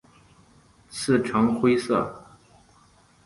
[0.89, 2.11] 刺呈灰色。